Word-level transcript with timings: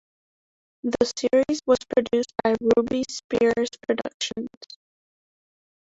The 0.81 1.11
series 1.15 1.61
was 1.67 1.77
produced 1.87 2.33
by 2.43 2.55
Ruby-Spears 2.75 3.69
Productions. 3.85 4.49